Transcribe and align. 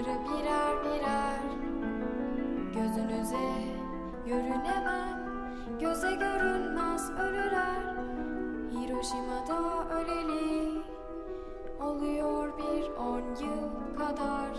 Kapıları 0.00 0.18
birer 0.24 0.84
birer 0.84 1.40
Gözünüze 2.74 3.64
görünemem 4.26 5.20
Göze 5.80 6.10
görünmez 6.10 7.10
ölüler 7.10 7.94
Hiroşima'da 8.70 9.88
öleli 9.94 10.82
Oluyor 11.80 12.58
bir 12.58 12.96
on 12.96 13.20
yıl 13.20 13.98
kadar. 13.98 14.50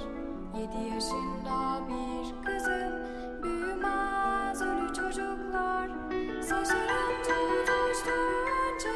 Yedi 0.57 0.93
yaşında 0.93 1.79
bir 1.87 2.45
kızım 2.45 2.93
Büyümez 3.43 4.61
ölü 4.61 4.93
çocuklar. 4.93 5.89
Saçlarım 6.41 7.23
tutuştu 7.23 8.11
önce 8.73 8.93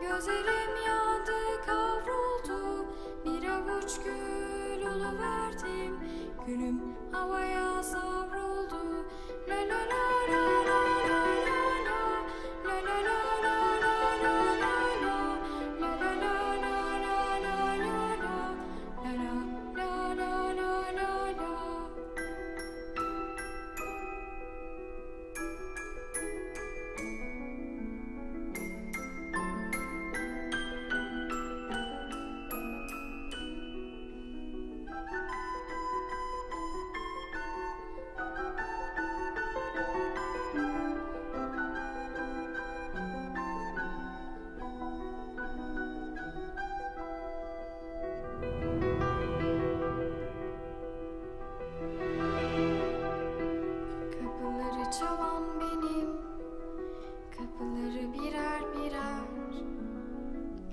Gözlerim 0.00 0.76
yandı 0.86 1.66
kavruldu. 1.66 2.86
Bir 3.24 3.48
avuç 3.48 4.00
gül 4.04 4.41
yolu 4.84 5.18
verdim. 5.18 5.96
Gülüm 6.46 6.80
havaya 7.12 7.82
savruldu. 7.82 9.06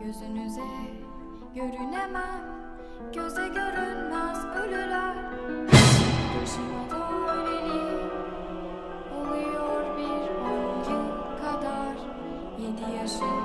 Gözünüze 0.09 0.61
görünemem. 1.55 2.41
Göze 3.13 3.47
görünmez 3.47 4.45
ölüler. 4.55 5.15
Başıma 6.41 6.89
da 6.89 7.31
öleli 7.33 8.01
Oluyor 9.17 9.97
bir 9.97 10.29
on 10.45 10.91
yıl 10.91 11.07
kadar. 11.41 11.95
Yedi 12.59 12.95
yaşım 13.01 13.38